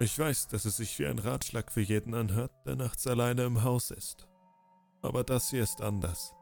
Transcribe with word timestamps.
Ich 0.00 0.18
weiß, 0.18 0.48
dass 0.48 0.64
es 0.64 0.78
sich 0.78 0.98
wie 0.98 1.06
ein 1.06 1.20
Ratschlag 1.20 1.70
für 1.70 1.80
jeden 1.80 2.14
anhört, 2.14 2.52
der 2.66 2.74
nachts 2.74 3.06
alleine 3.06 3.44
im 3.44 3.62
Haus 3.62 3.90
ist. 3.90 4.28
Aber 5.02 5.22
das 5.22 5.50
hier 5.50 5.62
ist 5.62 5.80
anders. 5.80 6.34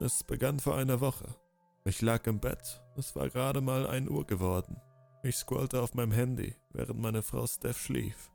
Es 0.00 0.24
begann 0.24 0.58
vor 0.58 0.76
einer 0.76 1.00
Woche. 1.00 1.36
Ich 1.84 2.02
lag 2.02 2.26
im 2.26 2.40
Bett, 2.40 2.82
es 2.96 3.14
war 3.14 3.28
gerade 3.28 3.60
mal 3.60 3.86
ein 3.86 4.08
Uhr 4.08 4.26
geworden. 4.26 4.80
Ich 5.22 5.36
scrollte 5.36 5.80
auf 5.80 5.94
meinem 5.94 6.10
Handy, 6.10 6.56
während 6.72 7.00
meine 7.00 7.22
Frau 7.22 7.46
Steph 7.46 7.78
schlief. 7.78 8.30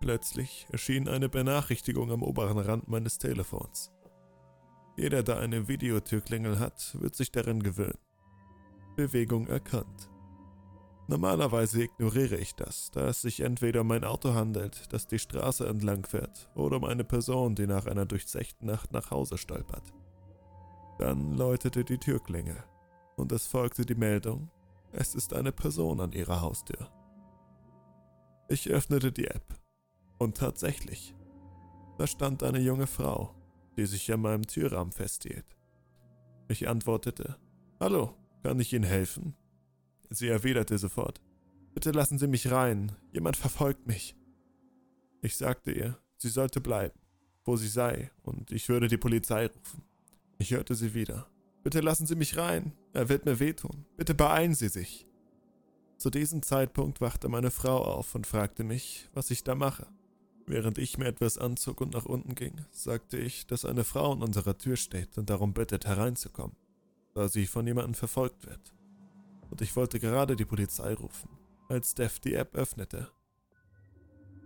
Plötzlich 0.00 0.66
erschien 0.72 1.08
eine 1.08 1.28
Benachrichtigung 1.28 2.10
am 2.10 2.24
oberen 2.24 2.58
Rand 2.58 2.88
meines 2.88 3.18
Telefons. 3.18 3.92
Jeder, 4.96 5.22
der 5.22 5.38
eine 5.38 5.68
Videotürklingel 5.68 6.58
hat, 6.58 7.00
wird 7.00 7.14
sich 7.14 7.30
daran 7.30 7.62
gewöhnen. 7.62 7.98
Bewegung 8.96 9.46
erkannt. 9.46 10.11
Normalerweise 11.12 11.82
ignoriere 11.82 12.38
ich 12.38 12.54
das, 12.54 12.90
da 12.90 13.08
es 13.08 13.20
sich 13.20 13.40
entweder 13.40 13.82
um 13.82 13.90
ein 13.90 14.02
Auto 14.02 14.32
handelt, 14.32 14.90
das 14.94 15.06
die 15.06 15.18
Straße 15.18 15.66
entlang 15.66 16.06
fährt, 16.06 16.48
oder 16.54 16.78
um 16.78 16.84
eine 16.84 17.04
Person, 17.04 17.54
die 17.54 17.66
nach 17.66 17.84
einer 17.84 18.06
durchzechten 18.06 18.66
Nacht 18.66 18.92
nach 18.92 19.10
Hause 19.10 19.36
stolpert. 19.36 19.92
Dann 20.98 21.36
läutete 21.36 21.84
die 21.84 21.98
Türklingel 21.98 22.56
und 23.16 23.30
es 23.30 23.46
folgte 23.46 23.84
die 23.84 23.94
Meldung, 23.94 24.48
es 24.92 25.14
ist 25.14 25.34
eine 25.34 25.52
Person 25.52 26.00
an 26.00 26.12
ihrer 26.12 26.40
Haustür. 26.40 26.90
Ich 28.48 28.70
öffnete 28.70 29.12
die 29.12 29.26
App 29.26 29.60
und 30.16 30.38
tatsächlich, 30.38 31.14
da 31.98 32.06
stand 32.06 32.42
eine 32.42 32.60
junge 32.60 32.86
Frau, 32.86 33.34
die 33.76 33.84
sich 33.84 34.10
an 34.10 34.22
meinem 34.22 34.46
Türrahmen 34.46 34.94
festhielt. 34.94 35.58
Ich 36.48 36.70
antwortete, 36.70 37.36
Hallo, 37.80 38.16
kann 38.42 38.58
ich 38.60 38.72
Ihnen 38.72 38.84
helfen? 38.84 39.36
Sie 40.12 40.28
erwiderte 40.28 40.78
sofort, 40.78 41.20
Bitte 41.74 41.90
lassen 41.90 42.18
Sie 42.18 42.26
mich 42.26 42.50
rein, 42.50 42.92
jemand 43.12 43.36
verfolgt 43.36 43.86
mich. 43.86 44.14
Ich 45.22 45.36
sagte 45.36 45.70
ihr, 45.72 45.98
sie 46.18 46.28
sollte 46.28 46.60
bleiben, 46.60 46.98
wo 47.44 47.56
sie 47.56 47.68
sei, 47.68 48.10
und 48.22 48.50
ich 48.50 48.68
würde 48.68 48.88
die 48.88 48.96
Polizei 48.96 49.46
rufen. 49.46 49.84
Ich 50.38 50.50
hörte 50.50 50.74
sie 50.74 50.94
wieder. 50.94 51.28
Bitte 51.62 51.80
lassen 51.80 52.06
Sie 52.06 52.16
mich 52.16 52.36
rein, 52.36 52.72
er 52.92 53.08
wird 53.08 53.24
mir 53.24 53.38
wehtun. 53.38 53.86
Bitte 53.96 54.14
beeilen 54.14 54.54
Sie 54.54 54.68
sich. 54.68 55.06
Zu 55.96 56.10
diesem 56.10 56.42
Zeitpunkt 56.42 57.00
wachte 57.00 57.28
meine 57.28 57.52
Frau 57.52 57.84
auf 57.84 58.16
und 58.16 58.26
fragte 58.26 58.64
mich, 58.64 59.08
was 59.14 59.30
ich 59.30 59.44
da 59.44 59.54
mache. 59.54 59.86
Während 60.44 60.78
ich 60.78 60.98
mir 60.98 61.06
etwas 61.06 61.38
anzog 61.38 61.80
und 61.80 61.94
nach 61.94 62.04
unten 62.04 62.34
ging, 62.34 62.60
sagte 62.72 63.16
ich, 63.16 63.46
dass 63.46 63.64
eine 63.64 63.84
Frau 63.84 64.12
an 64.12 64.22
unserer 64.22 64.58
Tür 64.58 64.74
steht 64.74 65.16
und 65.16 65.30
darum 65.30 65.54
bittet, 65.54 65.86
hereinzukommen, 65.86 66.56
da 67.14 67.28
sie 67.28 67.46
von 67.46 67.64
jemandem 67.64 67.94
verfolgt 67.94 68.44
wird. 68.46 68.74
Und 69.52 69.60
ich 69.60 69.76
wollte 69.76 70.00
gerade 70.00 70.34
die 70.34 70.46
Polizei 70.46 70.94
rufen, 70.94 71.28
als 71.68 71.90
Steph 71.90 72.20
die 72.20 72.32
App 72.32 72.54
öffnete. 72.54 73.12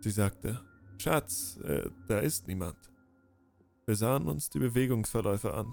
Sie 0.01 0.11
sagte, 0.11 0.61
Schatz, 0.99 1.59
äh, 1.59 1.89
da 2.09 2.19
ist 2.19 2.49
niemand. 2.49 2.77
Wir 3.87 3.95
sahen 3.95 4.27
uns 4.27 4.51
die 4.51 4.59
Bewegungsverläufe 4.59 5.55
an. 5.55 5.73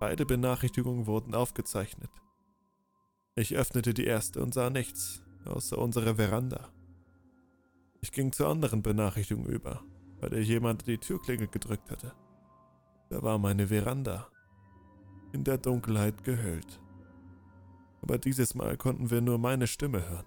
Beide 0.00 0.26
Benachrichtigungen 0.26 1.06
wurden 1.06 1.32
aufgezeichnet. 1.32 2.10
Ich 3.36 3.54
öffnete 3.54 3.94
die 3.94 4.06
erste 4.06 4.42
und 4.42 4.52
sah 4.52 4.68
nichts, 4.68 5.22
außer 5.44 5.78
unserer 5.78 6.16
Veranda. 6.16 6.72
Ich 8.00 8.10
ging 8.10 8.32
zur 8.32 8.48
anderen 8.48 8.82
Benachrichtigung 8.82 9.46
über, 9.46 9.84
bei 10.20 10.28
der 10.28 10.42
jemand 10.42 10.88
die 10.88 10.98
Türklinge 10.98 11.46
gedrückt 11.46 11.88
hatte. 11.88 12.16
Da 13.10 13.22
war 13.22 13.38
meine 13.38 13.68
Veranda, 13.68 14.26
in 15.32 15.44
der 15.44 15.58
Dunkelheit 15.58 16.24
gehüllt. 16.24 16.80
Aber 18.02 18.18
dieses 18.18 18.54
Mal 18.54 18.76
konnten 18.76 19.10
wir 19.10 19.20
nur 19.20 19.38
meine 19.38 19.66
Stimme 19.66 20.08
hören. 20.08 20.26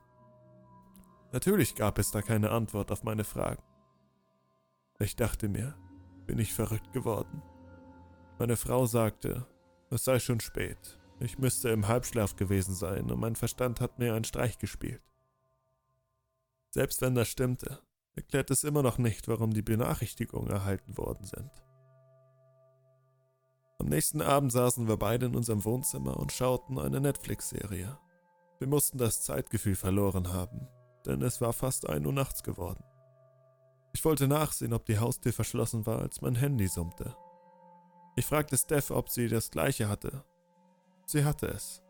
Natürlich 1.32 1.76
gab 1.76 1.98
es 1.98 2.12
da 2.12 2.22
keine 2.22 2.52
Antwort 2.52 2.92
auf 2.92 3.04
meine 3.04 3.24
Fragen. 3.24 3.64
Ich 5.00 5.16
dachte 5.16 5.50
mir, 5.50 5.76
bin 6.28 6.38
ich 6.40 6.54
verrückt 6.54 6.94
geworden? 6.94 7.42
Meine 8.38 8.56
Frau 8.56 8.86
sagte, 8.86 9.48
es 9.90 10.04
sei 10.04 10.20
schon 10.20 10.40
spät. 10.40 11.00
Ich 11.20 11.40
müsste 11.40 11.70
im 11.70 11.88
Halbschlaf 11.88 12.36
gewesen 12.36 12.76
sein 12.76 13.10
und 13.12 13.20
mein 13.20 13.36
Verstand 13.36 13.82
hat 13.82 14.00
mir 14.00 14.14
einen 14.14 14.26
Streich 14.26 14.58
gespielt. 14.58 15.02
Selbst 16.70 17.02
wenn 17.02 17.16
das 17.16 17.28
stimmte, 17.28 17.80
erklärt 18.16 18.52
es 18.52 18.64
immer 18.64 18.84
noch 18.84 18.98
nicht, 18.98 19.28
warum 19.28 19.54
die 19.54 19.62
Benachrichtigungen 19.62 20.52
erhalten 20.52 20.98
worden 20.98 21.26
sind. 21.26 21.52
Am 23.84 23.90
nächsten 23.90 24.22
Abend 24.22 24.50
saßen 24.50 24.88
wir 24.88 24.96
beide 24.96 25.26
in 25.26 25.36
unserem 25.36 25.66
Wohnzimmer 25.66 26.16
und 26.16 26.32
schauten 26.32 26.80
eine 26.80 27.02
Netflix-Serie. 27.02 27.98
Wir 28.58 28.68
mussten 28.70 28.98
das 28.98 29.24
Zeitgefühl 29.24 29.76
verloren 29.76 30.32
haben, 30.32 30.70
denn 31.06 31.22
es 31.22 31.42
war 31.42 31.52
fast 31.52 31.90
ein 31.90 32.06
Uhr 32.06 32.14
nachts 32.14 32.44
geworden. 32.44 32.82
Ich 33.92 34.06
wollte 34.06 34.30
nachsehen, 34.30 34.72
ob 34.72 34.86
die 34.86 35.00
Haustür 35.00 35.34
verschlossen 35.34 35.86
war, 35.86 36.00
als 36.00 36.22
mein 36.22 36.36
Handy 36.36 36.70
summte. 36.70 37.14
Ich 38.16 38.26
fragte 38.26 38.56
Steph, 38.56 38.90
ob 38.90 39.10
sie 39.10 39.28
das 39.28 39.52
gleiche 39.52 39.90
hatte. 39.90 40.24
Sie 41.06 41.26
hatte 41.26 41.48
es. 41.48 41.84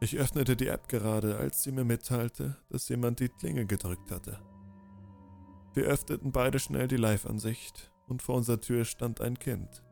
Ich 0.00 0.18
öffnete 0.18 0.56
die 0.56 0.68
App 0.68 0.88
gerade, 0.88 1.38
als 1.38 1.62
sie 1.62 1.72
mir 1.72 1.84
mitteilte, 1.84 2.58
dass 2.68 2.90
jemand 2.90 3.20
die 3.20 3.30
Klinge 3.30 3.64
gedrückt 3.64 4.10
hatte. 4.10 4.40
Wir 5.72 5.84
öffneten 5.84 6.32
beide 6.32 6.58
schnell 6.58 6.86
die 6.86 6.96
Live-Ansicht 6.96 7.90
und 8.08 8.20
vor 8.20 8.34
unserer 8.34 8.60
Tür 8.60 8.84
stand 8.84 9.22
ein 9.22 9.38
Kind. 9.38 9.82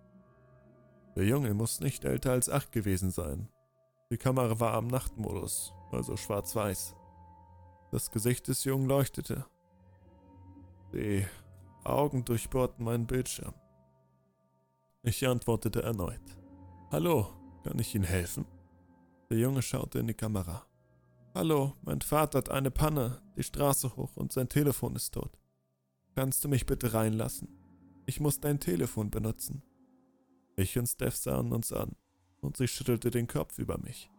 Der 1.16 1.25
Junge 1.25 1.54
muss 1.54 1.81
nicht 1.81 2.04
älter 2.04 2.32
als 2.32 2.50
acht 2.50 2.72
gewesen 2.72 3.10
sein. 3.10 3.49
Die 4.10 4.19
Kamera 4.19 4.60
war 4.60 4.75
am 4.75 4.87
Nachtmodus, 4.87 5.72
also 5.91 6.16
schwarz-weiß. 6.16 6.94
Das 7.91 8.10
Gesicht 8.10 8.49
des 8.49 8.65
Jungen 8.65 8.87
leuchtete. 8.87 9.47
Die 10.93 11.25
Augen 11.84 12.25
durchbohrten 12.25 12.84
meinen 12.84 13.06
Bildschirm. 13.06 13.54
Ich 15.03 15.27
antwortete 15.27 15.82
erneut. 15.82 16.21
Hallo, 16.91 17.28
kann 17.65 17.78
ich 17.78 17.94
Ihnen 17.94 18.04
helfen? 18.04 18.44
Der 19.31 19.38
Junge 19.38 19.62
schaute 19.62 19.98
in 20.00 20.09
die 20.09 20.15
Kamera. 20.15 20.66
Hallo, 21.34 21.75
mein 21.83 22.03
Vater 22.03 22.38
hat 22.38 22.50
eine 22.50 22.71
Panne, 22.71 23.22
die 23.37 23.43
Straße 23.43 23.97
hoch 23.97 24.16
und 24.16 24.33
sein 24.33 24.48
Telefon 24.48 24.94
ist 24.97 25.15
tot. 25.15 25.38
Kannst 26.15 26.44
du 26.44 26.48
mich 26.48 26.66
bitte 26.66 26.93
reinlassen? 26.93 27.48
Ich 28.04 28.21
muss 28.21 28.41
dein 28.41 28.60
Telefon 28.60 29.10
benutzen. 29.10 29.62
Ich 30.56 30.78
und 30.78 30.87
Steph 30.87 31.17
sahen 31.17 31.53
uns 31.53 31.72
an 31.72 31.94
und 32.41 32.56
sie 32.56 32.67
schüttelte 32.67 33.11
den 33.11 33.27
Kopf 33.27 33.59
über 33.59 33.78
mich. 33.78 34.11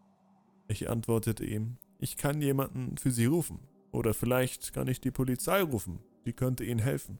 Ich 0.67 0.89
antwortete 0.89 1.43
ihm, 1.43 1.77
ich 1.99 2.17
kann 2.17 2.41
jemanden 2.41 2.97
für 2.97 3.11
sie 3.11 3.25
rufen. 3.25 3.59
Oder 3.91 4.13
vielleicht 4.13 4.73
kann 4.73 4.87
ich 4.87 5.01
die 5.01 5.11
Polizei 5.11 5.61
rufen, 5.61 5.99
die 6.25 6.33
könnte 6.33 6.63
ihnen 6.63 6.79
helfen. 6.79 7.19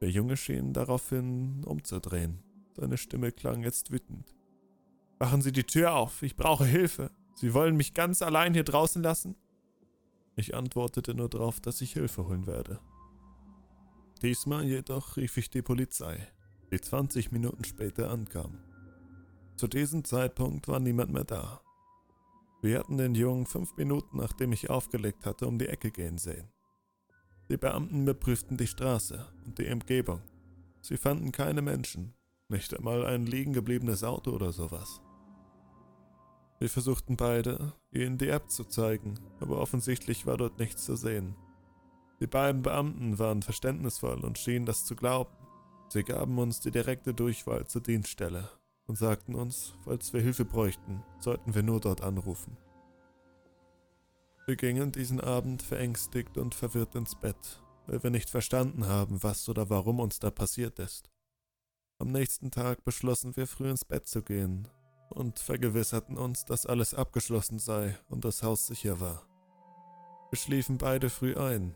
Der 0.00 0.10
Junge 0.10 0.36
schien 0.36 0.72
daraufhin 0.72 1.64
umzudrehen. 1.64 2.42
Seine 2.76 2.98
Stimme 2.98 3.32
klang 3.32 3.62
jetzt 3.62 3.90
wütend. 3.90 4.36
Machen 5.18 5.40
Sie 5.40 5.52
die 5.52 5.64
Tür 5.64 5.94
auf, 5.94 6.22
ich 6.22 6.36
brauche 6.36 6.66
Hilfe. 6.66 7.10
Sie 7.34 7.54
wollen 7.54 7.76
mich 7.76 7.94
ganz 7.94 8.20
allein 8.20 8.52
hier 8.52 8.64
draußen 8.64 9.02
lassen? 9.02 9.34
Ich 10.36 10.54
antwortete 10.54 11.14
nur 11.14 11.30
darauf, 11.30 11.58
dass 11.60 11.80
ich 11.80 11.94
Hilfe 11.94 12.28
holen 12.28 12.46
werde. 12.46 12.78
Diesmal 14.20 14.64
jedoch 14.64 15.16
rief 15.16 15.38
ich 15.38 15.48
die 15.48 15.62
Polizei, 15.62 16.28
die 16.70 16.80
20 16.80 17.32
Minuten 17.32 17.64
später 17.64 18.10
ankam. 18.10 18.58
Zu 19.56 19.68
diesem 19.68 20.04
Zeitpunkt 20.04 20.68
war 20.68 20.80
niemand 20.80 21.12
mehr 21.12 21.24
da. 21.24 21.60
Wir 22.62 22.78
hatten 22.78 22.96
den 22.96 23.14
Jungen 23.14 23.46
fünf 23.46 23.76
Minuten, 23.76 24.18
nachdem 24.18 24.52
ich 24.52 24.70
aufgelegt 24.70 25.24
hatte, 25.26 25.46
um 25.46 25.58
die 25.58 25.68
Ecke 25.68 25.90
gehen 25.90 26.18
sehen. 26.18 26.48
Die 27.48 27.56
Beamten 27.56 28.02
überprüften 28.02 28.56
die 28.56 28.66
Straße 28.66 29.24
und 29.44 29.58
die 29.58 29.70
Umgebung. 29.70 30.20
Sie 30.80 30.96
fanden 30.96 31.32
keine 31.32 31.62
Menschen, 31.62 32.14
nicht 32.48 32.76
einmal 32.76 33.06
ein 33.06 33.26
liegen 33.26 33.52
gebliebenes 33.52 34.02
Auto 34.02 34.32
oder 34.32 34.52
sowas. 34.52 35.00
Wir 36.58 36.68
versuchten 36.68 37.16
beide, 37.16 37.74
ihnen 37.92 38.18
die 38.18 38.28
App 38.28 38.50
zu 38.50 38.64
zeigen, 38.64 39.14
aber 39.40 39.58
offensichtlich 39.58 40.26
war 40.26 40.36
dort 40.36 40.58
nichts 40.58 40.84
zu 40.84 40.96
sehen. 40.96 41.36
Die 42.20 42.26
beiden 42.26 42.62
Beamten 42.62 43.18
waren 43.18 43.42
verständnisvoll 43.42 44.24
und 44.24 44.38
schienen 44.38 44.64
das 44.64 44.84
zu 44.84 44.96
glauben. 44.96 45.32
Sie 45.96 46.04
gaben 46.04 46.36
uns 46.36 46.60
die 46.60 46.70
direkte 46.70 47.14
Durchwahl 47.14 47.66
zur 47.66 47.80
Dienststelle 47.80 48.50
und 48.86 48.98
sagten 48.98 49.34
uns, 49.34 49.72
falls 49.82 50.12
wir 50.12 50.20
Hilfe 50.20 50.44
bräuchten, 50.44 51.02
sollten 51.20 51.54
wir 51.54 51.62
nur 51.62 51.80
dort 51.80 52.02
anrufen. 52.02 52.58
Wir 54.44 54.56
gingen 54.56 54.92
diesen 54.92 55.22
Abend 55.22 55.62
verängstigt 55.62 56.36
und 56.36 56.54
verwirrt 56.54 56.94
ins 56.96 57.14
Bett, 57.14 57.62
weil 57.86 58.02
wir 58.02 58.10
nicht 58.10 58.28
verstanden 58.28 58.86
haben, 58.86 59.22
was 59.22 59.48
oder 59.48 59.70
warum 59.70 59.98
uns 59.98 60.18
da 60.18 60.30
passiert 60.30 60.78
ist. 60.80 61.08
Am 61.98 62.12
nächsten 62.12 62.50
Tag 62.50 62.84
beschlossen 62.84 63.34
wir 63.34 63.46
früh 63.46 63.70
ins 63.70 63.86
Bett 63.86 64.06
zu 64.06 64.20
gehen 64.20 64.68
und 65.08 65.38
vergewisserten 65.38 66.18
uns, 66.18 66.44
dass 66.44 66.66
alles 66.66 66.92
abgeschlossen 66.92 67.58
sei 67.58 67.96
und 68.10 68.26
das 68.26 68.42
Haus 68.42 68.66
sicher 68.66 69.00
war. 69.00 69.26
Wir 70.30 70.38
schliefen 70.38 70.76
beide 70.76 71.08
früh 71.08 71.34
ein, 71.36 71.74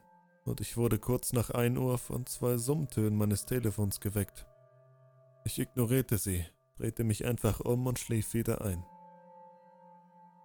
und 0.51 0.61
ich 0.61 0.77
wurde 0.77 0.99
kurz 0.99 1.33
nach 1.33 1.51
1 1.51 1.79
Uhr 1.79 1.97
von 1.97 2.27
zwei 2.27 2.59
Summtönen 2.59 3.17
meines 3.17 3.47
Telefons 3.47 4.01
geweckt. 4.01 4.47
Ich 5.45 5.59
ignorierte 5.59 6.19
sie, 6.19 6.45
drehte 6.77 7.05
mich 7.05 7.25
einfach 7.25 7.61
um 7.61 7.87
und 7.87 7.99
schlief 7.99 8.35
wieder 8.35 8.61
ein. 8.61 8.85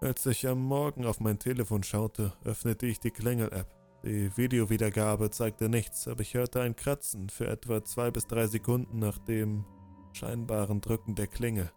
Als 0.01 0.25
ich 0.27 0.47
am 0.47 0.61
Morgen 0.61 1.05
auf 1.05 1.19
mein 1.19 1.39
Telefon 1.39 1.83
schaute, 1.83 2.33
öffnete 2.43 2.85
ich 2.85 2.99
die 2.99 3.11
Klingel-App. 3.11 3.73
Die 4.03 4.37
Videowiedergabe 4.37 5.31
zeigte 5.31 5.67
nichts, 5.67 6.07
aber 6.07 6.21
ich 6.21 6.35
hörte 6.35 6.61
ein 6.61 6.75
Kratzen 6.75 7.29
für 7.29 7.47
etwa 7.47 7.83
zwei 7.83 8.11
bis 8.11 8.27
drei 8.27 8.45
Sekunden 8.45 8.99
nach 8.99 9.17
dem 9.17 9.65
scheinbaren 10.13 10.79
Drücken 10.81 11.15
der 11.15 11.27
Klingel. 11.27 11.71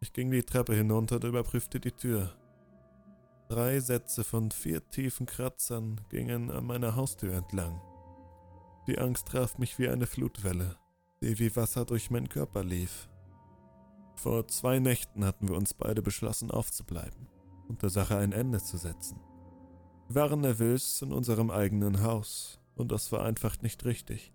Ich 0.00 0.12
ging 0.12 0.30
die 0.30 0.42
Treppe 0.42 0.74
hinunter 0.74 1.16
und 1.16 1.24
überprüfte 1.24 1.80
die 1.80 1.92
Tür. 1.92 2.37
Drei 3.48 3.80
Sätze 3.80 4.24
von 4.24 4.50
vier 4.50 4.86
tiefen 4.90 5.24
Kratzern 5.24 6.02
gingen 6.10 6.50
an 6.50 6.66
meiner 6.66 6.96
Haustür 6.96 7.32
entlang. 7.32 7.80
Die 8.86 8.98
Angst 8.98 9.28
traf 9.28 9.56
mich 9.56 9.78
wie 9.78 9.88
eine 9.88 10.06
Flutwelle, 10.06 10.76
die 11.22 11.38
wie 11.38 11.56
Wasser 11.56 11.86
durch 11.86 12.10
meinen 12.10 12.28
Körper 12.28 12.62
lief. 12.62 13.08
Vor 14.16 14.46
zwei 14.48 14.80
Nächten 14.80 15.24
hatten 15.24 15.48
wir 15.48 15.56
uns 15.56 15.72
beide 15.72 16.02
beschlossen 16.02 16.50
aufzubleiben 16.50 17.26
und 17.68 17.80
der 17.80 17.88
Sache 17.88 18.18
ein 18.18 18.32
Ende 18.32 18.62
zu 18.62 18.76
setzen. 18.76 19.18
Wir 20.08 20.16
waren 20.16 20.42
nervös 20.42 21.00
in 21.00 21.12
unserem 21.12 21.50
eigenen 21.50 22.02
Haus 22.02 22.60
und 22.74 22.92
das 22.92 23.12
war 23.12 23.24
einfach 23.24 23.62
nicht 23.62 23.82
richtig. 23.86 24.34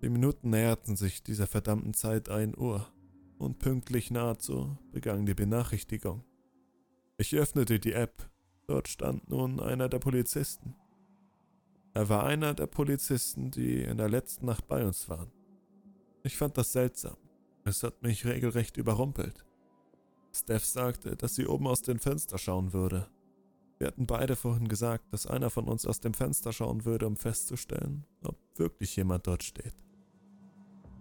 Die 0.00 0.08
Minuten 0.08 0.48
näherten 0.48 0.96
sich 0.96 1.22
dieser 1.22 1.46
verdammten 1.46 1.92
Zeit 1.92 2.30
ein 2.30 2.56
Uhr 2.56 2.86
und 3.36 3.58
pünktlich 3.58 4.10
nahezu 4.10 4.78
begann 4.92 5.26
die 5.26 5.34
Benachrichtigung. 5.34 6.24
Ich 7.20 7.34
öffnete 7.34 7.80
die 7.80 7.94
App. 7.94 8.30
Dort 8.68 8.86
stand 8.86 9.28
nun 9.28 9.58
einer 9.58 9.88
der 9.88 9.98
Polizisten. 9.98 10.76
Er 11.92 12.08
war 12.08 12.24
einer 12.24 12.54
der 12.54 12.68
Polizisten, 12.68 13.50
die 13.50 13.82
in 13.82 13.96
der 13.96 14.08
letzten 14.08 14.46
Nacht 14.46 14.68
bei 14.68 14.86
uns 14.86 15.08
waren. 15.08 15.32
Ich 16.22 16.36
fand 16.36 16.56
das 16.56 16.72
seltsam. 16.72 17.16
Es 17.64 17.82
hat 17.82 18.02
mich 18.02 18.24
regelrecht 18.24 18.76
überrumpelt. 18.76 19.44
Steph 20.32 20.64
sagte, 20.64 21.16
dass 21.16 21.34
sie 21.34 21.48
oben 21.48 21.66
aus 21.66 21.82
dem 21.82 21.98
Fenster 21.98 22.38
schauen 22.38 22.72
würde. 22.72 23.08
Wir 23.78 23.88
hatten 23.88 24.06
beide 24.06 24.36
vorhin 24.36 24.68
gesagt, 24.68 25.12
dass 25.12 25.26
einer 25.26 25.50
von 25.50 25.66
uns 25.66 25.86
aus 25.86 25.98
dem 25.98 26.14
Fenster 26.14 26.52
schauen 26.52 26.84
würde, 26.84 27.08
um 27.08 27.16
festzustellen, 27.16 28.04
ob 28.22 28.38
wirklich 28.54 28.94
jemand 28.94 29.26
dort 29.26 29.42
steht. 29.42 29.74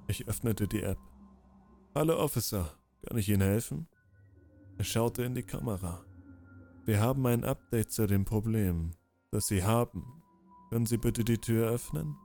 Ich 0.07 0.27
öffnete 0.27 0.67
die 0.67 0.81
App. 0.81 0.99
Hallo 1.93 2.17
Officer, 2.17 2.73
kann 3.03 3.19
ich 3.19 3.29
Ihnen 3.29 3.41
helfen? 3.41 3.87
Er 4.79 4.83
schaute 4.83 5.23
in 5.23 5.35
die 5.35 5.43
Kamera. 5.43 6.06
Wir 6.87 7.01
haben 7.01 7.25
ein 7.27 7.43
Update 7.43 7.91
zu 7.91 8.07
dem 8.07 8.23
Problem, 8.23 8.91
das 9.29 9.47
Sie 9.47 9.65
haben. 9.65 10.23
Können 10.69 10.85
Sie 10.85 10.95
bitte 10.95 11.25
die 11.25 11.37
Tür 11.37 11.67
öffnen? 11.69 12.15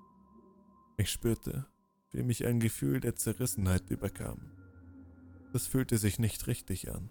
Ich 0.97 1.11
spürte, 1.11 1.67
wie 2.13 2.23
mich 2.23 2.47
ein 2.47 2.61
Gefühl 2.61 3.01
der 3.01 3.17
Zerrissenheit 3.17 3.91
überkam. 3.91 4.53
Das 5.53 5.67
fühlte 5.67 5.99
sich 5.99 6.21
nicht 6.21 6.47
richtig 6.47 6.95
an. 6.95 7.11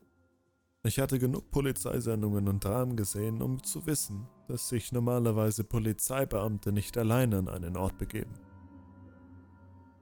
Ich 0.83 0.98
hatte 1.00 1.19
genug 1.19 1.51
Polizeisendungen 1.51 2.48
und 2.48 2.63
Dramen 2.63 2.95
gesehen, 2.95 3.42
um 3.42 3.62
zu 3.62 3.86
wissen, 3.86 4.30
dass 4.47 4.69
sich 4.69 4.94
normalerweise 4.94 5.65
Polizeibeamte 5.65 6.71
nicht 6.71 6.97
alleine 6.97 7.39
an 7.39 7.50
einen 7.50 7.75
Ort 7.75 7.97
begeben. 7.97 8.39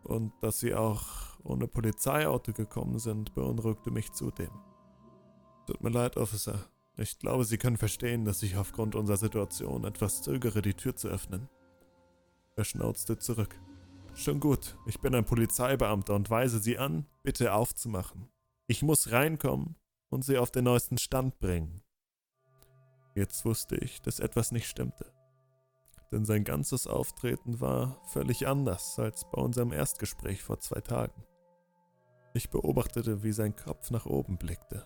Und 0.04 0.34
dass 0.42 0.60
sie 0.60 0.76
auch 0.76 1.40
ohne 1.44 1.68
Polizeiauto 1.68 2.54
gekommen 2.54 3.00
sind, 3.00 3.34
beunruhigte 3.34 3.90
mich 3.90 4.12
zudem. 4.12 4.52
Tut 5.66 5.82
mir 5.82 5.90
leid, 5.90 6.16
Officer. 6.16 6.70
Ich 7.00 7.18
glaube, 7.18 7.46
Sie 7.46 7.58
können 7.58 7.78
verstehen, 7.78 8.26
dass 8.26 8.44
ich 8.44 8.58
aufgrund 8.58 8.96
unserer 8.96 9.18
Situation 9.18 9.86
etwas 9.86 10.22
zögere, 10.22 10.62
die 10.62 10.74
Tür 10.74 10.96
zu 10.96 11.08
öffnen. 11.08 11.50
Er 12.56 12.66
schnauzte 12.66 13.18
zurück. 13.18 13.60
Schon 14.14 14.40
gut, 14.40 14.78
ich 14.86 15.00
bin 15.00 15.16
ein 15.16 15.26
Polizeibeamter 15.26 16.14
und 16.14 16.30
weise 16.30 16.60
Sie 16.60 16.78
an, 16.78 17.06
bitte 17.24 17.54
aufzumachen. 17.54 18.28
Ich 18.68 18.82
muss 18.82 19.12
reinkommen 19.12 19.76
und 20.10 20.26
Sie 20.26 20.38
auf 20.38 20.52
den 20.52 20.66
neuesten 20.66 20.98
Stand 20.98 21.40
bringen. 21.40 21.82
Jetzt 23.16 23.46
wusste 23.46 23.78
ich, 23.78 24.02
dass 24.02 24.20
etwas 24.20 24.52
nicht 24.52 24.68
stimmte 24.68 25.14
denn 26.12 26.26
sein 26.26 26.44
ganzes 26.44 26.88
Auftreten 26.88 27.60
war 27.62 28.02
völlig 28.06 28.48
anders 28.48 28.98
als 28.98 29.26
bei 29.30 29.42
unserem 29.42 29.72
Erstgespräch 29.72 30.42
vor 30.42 30.60
zwei 30.60 30.82
Tagen. 30.82 31.24
Ich 32.34 32.50
beobachtete, 32.50 33.24
wie 33.24 33.32
sein 33.32 33.56
Kopf 33.56 33.92
nach 33.92 34.06
oben 34.06 34.38
blickte. 34.38 34.86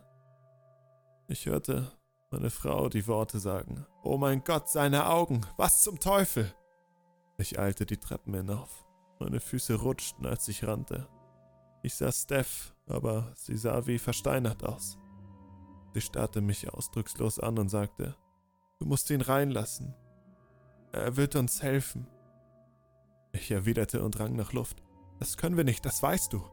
Ich 1.28 1.46
hörte 1.46 1.92
meine 2.34 2.50
Frau 2.50 2.90
die 2.90 3.06
Worte 3.06 3.38
sagen, 3.40 3.86
Oh 4.02 4.18
mein 4.18 4.44
Gott, 4.44 4.68
seine 4.68 5.08
Augen, 5.08 5.42
was 5.56 5.84
zum 5.84 6.00
Teufel! 6.00 6.52
Ich 7.38 7.60
eilte 7.60 7.86
die 7.86 7.98
Treppen 7.98 8.34
hinauf. 8.34 8.88
Meine 9.20 9.40
Füße 9.40 9.76
rutschten, 9.76 10.26
als 10.26 10.48
ich 10.48 10.66
rannte. 10.66 11.08
Ich 11.84 11.94
sah 11.94 12.12
Steph, 12.12 12.74
aber 12.88 13.32
sie 13.36 13.56
sah 13.56 13.86
wie 13.86 14.00
versteinert 14.00 14.64
aus. 14.64 14.98
Sie 15.94 16.02
starrte 16.02 16.42
mich 16.42 16.74
ausdruckslos 16.74 17.40
an 17.40 17.60
und 17.60 17.70
sagte, 17.70 18.16
Du 18.80 18.88
musst 18.88 19.12
ihn 19.12 19.22
reinlassen. 19.22 19.94
Er 20.92 21.16
wird 21.16 21.36
uns 21.36 21.62
helfen. 21.62 22.08
Ich 23.32 23.52
erwiderte 23.52 24.04
und 24.04 24.20
rang 24.20 24.36
nach 24.36 24.54
Luft. 24.54 24.82
Das 25.20 25.38
können 25.38 25.56
wir 25.56 25.64
nicht, 25.64 25.86
das 25.86 26.02
weißt 26.02 26.34
du. 26.34 26.44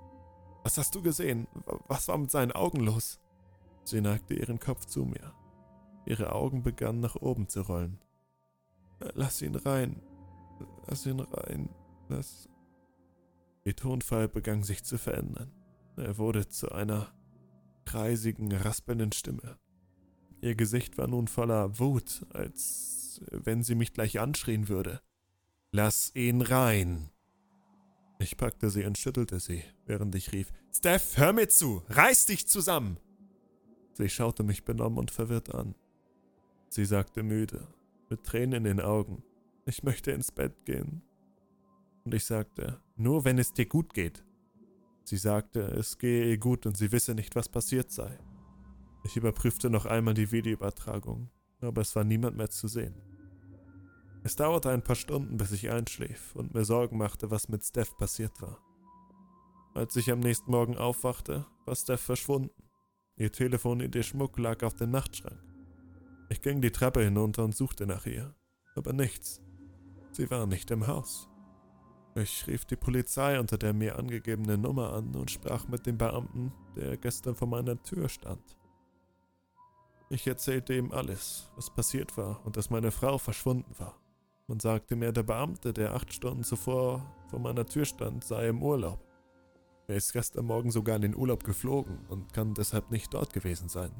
Was 0.62 0.76
hast 0.76 0.94
du 0.94 1.00
gesehen? 1.00 1.48
Was 1.88 2.08
war 2.08 2.18
mit 2.18 2.30
seinen 2.30 2.52
Augen 2.52 2.80
los? 2.80 3.18
Sie 3.84 4.02
neigte 4.02 4.34
ihren 4.34 4.60
Kopf 4.60 4.84
zu 4.84 5.06
mir. 5.06 5.32
Ihre 6.10 6.32
Augen 6.32 6.64
begannen 6.64 6.98
nach 6.98 7.14
oben 7.14 7.48
zu 7.48 7.60
rollen. 7.60 8.00
Lass 9.14 9.40
ihn 9.42 9.54
rein. 9.54 10.02
Lass 10.88 11.06
ihn 11.06 11.20
rein. 11.20 11.70
Lass. 12.08 12.48
Ihr 13.64 13.76
Tonfall 13.76 14.26
begann 14.26 14.64
sich 14.64 14.82
zu 14.82 14.98
verändern. 14.98 15.52
Er 15.96 16.18
wurde 16.18 16.48
zu 16.48 16.72
einer 16.72 17.14
kreisigen, 17.84 18.52
raspelnden 18.52 19.12
Stimme. 19.12 19.56
Ihr 20.40 20.56
Gesicht 20.56 20.98
war 20.98 21.06
nun 21.06 21.28
voller 21.28 21.78
Wut, 21.78 22.26
als 22.30 23.20
wenn 23.30 23.62
sie 23.62 23.76
mich 23.76 23.92
gleich 23.92 24.18
anschrien 24.18 24.68
würde. 24.68 25.00
Lass 25.70 26.12
ihn 26.16 26.42
rein. 26.42 27.10
Ich 28.18 28.36
packte 28.36 28.68
sie 28.68 28.84
und 28.84 28.98
schüttelte 28.98 29.38
sie, 29.38 29.62
während 29.86 30.16
ich 30.16 30.32
rief, 30.32 30.52
Steph, 30.72 31.18
hör 31.18 31.32
mir 31.32 31.48
zu, 31.48 31.84
reiß 31.88 32.26
dich 32.26 32.48
zusammen. 32.48 32.98
Sie 33.92 34.08
schaute 34.08 34.42
mich 34.42 34.64
benommen 34.64 34.98
und 34.98 35.12
verwirrt 35.12 35.54
an. 35.54 35.76
Sie 36.72 36.84
sagte 36.84 37.24
müde, 37.24 37.66
mit 38.10 38.22
Tränen 38.22 38.64
in 38.64 38.64
den 38.64 38.80
Augen, 38.80 39.24
ich 39.66 39.82
möchte 39.82 40.12
ins 40.12 40.30
Bett 40.30 40.64
gehen. 40.64 41.02
Und 42.04 42.14
ich 42.14 42.24
sagte, 42.24 42.80
nur 42.94 43.24
wenn 43.24 43.38
es 43.38 43.52
dir 43.52 43.66
gut 43.66 43.92
geht. 43.92 44.24
Sie 45.02 45.16
sagte, 45.16 45.62
es 45.62 45.98
gehe 45.98 46.30
ihr 46.30 46.38
gut 46.38 46.66
und 46.66 46.76
sie 46.76 46.92
wisse 46.92 47.16
nicht, 47.16 47.34
was 47.34 47.48
passiert 47.48 47.90
sei. 47.90 48.16
Ich 49.02 49.16
überprüfte 49.16 49.68
noch 49.68 49.84
einmal 49.84 50.14
die 50.14 50.30
Videoübertragung, 50.30 51.28
aber 51.60 51.80
es 51.80 51.96
war 51.96 52.04
niemand 52.04 52.36
mehr 52.36 52.50
zu 52.50 52.68
sehen. 52.68 52.94
Es 54.22 54.36
dauerte 54.36 54.70
ein 54.70 54.84
paar 54.84 54.94
Stunden, 54.94 55.38
bis 55.38 55.50
ich 55.50 55.70
einschlief 55.70 56.36
und 56.36 56.54
mir 56.54 56.64
Sorgen 56.64 56.98
machte, 56.98 57.32
was 57.32 57.48
mit 57.48 57.64
Steph 57.64 57.96
passiert 57.96 58.40
war. 58.40 58.60
Als 59.74 59.96
ich 59.96 60.12
am 60.12 60.20
nächsten 60.20 60.52
Morgen 60.52 60.76
aufwachte, 60.76 61.46
war 61.64 61.74
Steph 61.74 62.02
verschwunden. 62.02 62.62
Ihr 63.16 63.32
Telefon 63.32 63.82
und 63.82 63.92
ihr 63.92 64.04
Schmuck 64.04 64.38
lag 64.38 64.62
auf 64.62 64.74
dem 64.74 64.92
Nachtschrank. 64.92 65.49
Ich 66.30 66.40
ging 66.42 66.60
die 66.60 66.70
Treppe 66.70 67.02
hinunter 67.02 67.44
und 67.44 67.56
suchte 67.56 67.86
nach 67.86 68.06
ihr, 68.06 68.34
aber 68.76 68.92
nichts. 68.92 69.42
Sie 70.12 70.30
war 70.30 70.46
nicht 70.46 70.70
im 70.70 70.86
Haus. 70.86 71.28
Ich 72.14 72.46
rief 72.46 72.64
die 72.64 72.76
Polizei 72.76 73.38
unter 73.38 73.58
der 73.58 73.72
mir 73.72 73.98
angegebenen 73.98 74.60
Nummer 74.60 74.92
an 74.92 75.14
und 75.16 75.30
sprach 75.30 75.66
mit 75.66 75.86
dem 75.86 75.98
Beamten, 75.98 76.52
der 76.76 76.96
gestern 76.96 77.34
vor 77.34 77.48
meiner 77.48 77.82
Tür 77.82 78.08
stand. 78.08 78.56
Ich 80.08 80.26
erzählte 80.26 80.74
ihm 80.74 80.92
alles, 80.92 81.50
was 81.56 81.68
passiert 81.68 82.16
war 82.16 82.44
und 82.46 82.56
dass 82.56 82.70
meine 82.70 82.92
Frau 82.92 83.18
verschwunden 83.18 83.74
war. 83.78 84.00
Man 84.46 84.60
sagte 84.60 84.94
mir, 84.94 85.12
der 85.12 85.24
Beamte, 85.24 85.72
der 85.72 85.94
acht 85.94 86.12
Stunden 86.12 86.44
zuvor 86.44 87.12
vor 87.28 87.40
meiner 87.40 87.66
Tür 87.66 87.84
stand, 87.84 88.24
sei 88.24 88.48
im 88.48 88.62
Urlaub. 88.62 89.04
Er 89.88 89.96
ist 89.96 90.12
gestern 90.12 90.46
Morgen 90.46 90.70
sogar 90.70 90.94
in 90.94 91.02
den 91.02 91.16
Urlaub 91.16 91.42
geflogen 91.42 92.06
und 92.08 92.32
kann 92.32 92.54
deshalb 92.54 92.92
nicht 92.92 93.14
dort 93.14 93.32
gewesen 93.32 93.68
sein. 93.68 93.90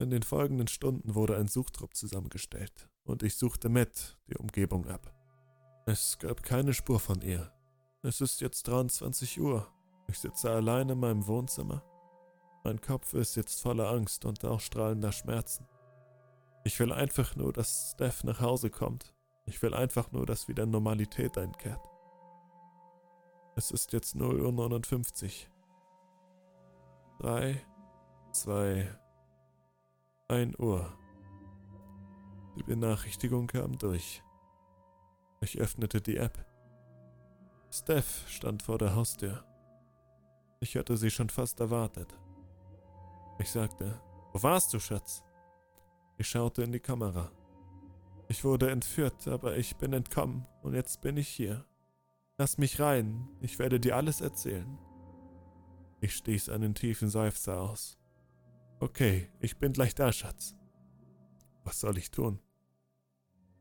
In 0.00 0.10
den 0.10 0.22
folgenden 0.22 0.66
Stunden 0.66 1.14
wurde 1.14 1.36
ein 1.36 1.46
Suchtrupp 1.46 1.94
zusammengestellt 1.94 2.88
und 3.04 3.22
ich 3.22 3.36
suchte 3.36 3.68
mit 3.68 4.18
die 4.28 4.36
Umgebung 4.36 4.88
ab. 4.88 5.14
Es 5.86 6.18
gab 6.18 6.42
keine 6.42 6.74
Spur 6.74 6.98
von 6.98 7.20
ihr. 7.20 7.52
Es 8.02 8.20
ist 8.20 8.40
jetzt 8.40 8.66
23 8.66 9.40
Uhr. 9.40 9.68
Ich 10.08 10.18
sitze 10.18 10.50
allein 10.50 10.88
in 10.88 10.98
meinem 10.98 11.26
Wohnzimmer. 11.26 11.82
Mein 12.64 12.80
Kopf 12.80 13.14
ist 13.14 13.36
jetzt 13.36 13.60
voller 13.60 13.90
Angst 13.90 14.24
und 14.24 14.44
auch 14.44 14.60
strahlender 14.60 15.12
Schmerzen. 15.12 15.66
Ich 16.64 16.80
will 16.80 16.92
einfach 16.92 17.36
nur, 17.36 17.52
dass 17.52 17.92
Steph 17.92 18.24
nach 18.24 18.40
Hause 18.40 18.70
kommt. 18.70 19.14
Ich 19.46 19.62
will 19.62 19.74
einfach 19.74 20.10
nur, 20.10 20.26
dass 20.26 20.48
wieder 20.48 20.66
Normalität 20.66 21.38
einkehrt. 21.38 21.86
Es 23.54 23.70
ist 23.70 23.92
jetzt 23.92 24.16
0 24.16 24.40
Uhr 24.40 24.52
59. 24.52 25.50
3, 27.20 27.60
2, 28.32 28.98
1 30.28 30.58
Uhr. 30.58 30.90
Die 32.56 32.62
Benachrichtigung 32.62 33.46
kam 33.46 33.76
durch. 33.76 34.22
Ich 35.42 35.58
öffnete 35.58 36.00
die 36.00 36.16
App. 36.16 36.46
Steph 37.70 38.26
stand 38.26 38.62
vor 38.62 38.78
der 38.78 38.94
Haustür. 38.94 39.44
Ich 40.60 40.76
hatte 40.76 40.96
sie 40.96 41.10
schon 41.10 41.28
fast 41.28 41.60
erwartet. 41.60 42.18
Ich 43.38 43.50
sagte, 43.50 44.00
Wo 44.32 44.42
warst 44.42 44.72
du, 44.72 44.80
Schatz? 44.80 45.22
Ich 46.16 46.26
schaute 46.26 46.62
in 46.62 46.72
die 46.72 46.80
Kamera. 46.80 47.30
Ich 48.28 48.44
wurde 48.44 48.70
entführt, 48.70 49.28
aber 49.28 49.58
ich 49.58 49.76
bin 49.76 49.92
entkommen 49.92 50.46
und 50.62 50.72
jetzt 50.72 51.02
bin 51.02 51.18
ich 51.18 51.28
hier. 51.28 51.66
Lass 52.38 52.56
mich 52.56 52.80
rein, 52.80 53.28
ich 53.42 53.58
werde 53.58 53.78
dir 53.78 53.94
alles 53.94 54.22
erzählen. 54.22 54.78
Ich 56.00 56.14
stieß 56.14 56.48
einen 56.48 56.74
tiefen 56.74 57.10
Seufzer 57.10 57.60
aus. 57.60 57.98
Okay, 58.84 59.30
ich 59.40 59.56
bin 59.56 59.72
gleich 59.72 59.94
da, 59.94 60.12
Schatz. 60.12 60.54
Was 61.64 61.80
soll 61.80 61.96
ich 61.96 62.10
tun? 62.10 62.38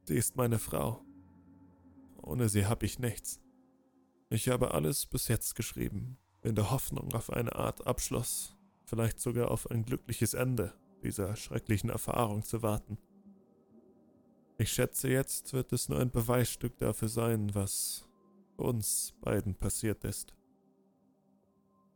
Sie 0.03 0.18
ist 0.18 0.36
meine 0.36 0.60
Frau. 0.60 1.01
Ohne 2.22 2.50
sie 2.50 2.65
habe 2.65 2.86
ich 2.86 3.00
nichts. 3.00 3.39
Ich 4.30 4.50
habe 4.50 4.74
alles 4.74 5.06
bis 5.06 5.30
jetzt 5.30 5.56
geschrieben, 5.56 6.18
in 6.42 6.56
der 6.56 6.72
Hoffnung 6.72 7.13
auf 7.13 7.30
eine 7.30 7.56
Art 7.56 7.88
Abschluss, 7.88 8.58
vielleicht 8.84 9.22
sogar 9.22 9.50
auf 9.50 9.72
ein 9.72 9.86
glückliches 9.86 10.34
Ende 10.34 10.74
dieser 11.03 11.38
schrecklichen 11.38 11.89
Erfahrung 11.89 12.44
zu 12.44 12.62
warten. 12.62 12.98
Ich 14.58 14.74
schätze, 14.74 15.08
jetzt 15.08 15.53
wird 15.53 15.72
es 15.72 15.88
nur 15.88 16.01
ein 16.01 16.12
Beweisstück 16.12 16.77
dafür 16.80 17.08
sein, 17.08 17.56
was 17.56 18.10
uns 18.58 19.13
beiden 19.22 19.56
passiert 19.56 20.03
ist. 20.03 20.36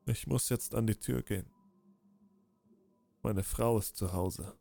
Ich 0.06 0.28
muss 0.28 0.48
jetzt 0.48 0.74
an 0.74 0.88
die 0.88 0.96
Tür 0.96 1.24
gehen. 1.24 1.57
Meine 3.28 3.44
Frau 3.44 3.78
ist 3.78 3.98
zu 3.98 4.14
Hause. 4.14 4.54